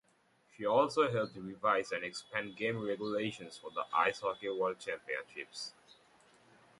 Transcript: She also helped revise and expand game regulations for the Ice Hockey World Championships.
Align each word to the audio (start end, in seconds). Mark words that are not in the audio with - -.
She 0.57 0.65
also 0.65 1.11
helped 1.11 1.35
revise 1.35 1.91
and 1.91 2.03
expand 2.03 2.55
game 2.55 2.83
regulations 2.83 3.55
for 3.59 3.69
the 3.69 3.85
Ice 3.95 4.19
Hockey 4.21 4.49
World 4.49 4.79
Championships. 4.79 5.73